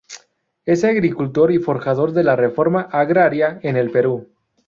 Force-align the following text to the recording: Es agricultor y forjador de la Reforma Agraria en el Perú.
Es 0.65 0.83
agricultor 0.83 1.51
y 1.51 1.59
forjador 1.59 2.11
de 2.13 2.23
la 2.23 2.35
Reforma 2.35 2.81
Agraria 2.91 3.59
en 3.61 3.77
el 3.77 3.91
Perú. 3.91 4.29